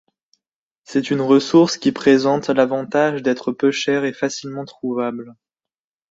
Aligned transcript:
C’est 0.83 1.11
une 1.11 1.21
ressource 1.21 1.77
qui 1.77 1.91
présente 1.91 2.49
l'avantage 2.49 3.21
d'être 3.21 3.51
peu 3.51 3.69
chère 3.69 4.03
et 4.03 4.13
facilement 4.13 4.65
trouvable. 4.65 5.35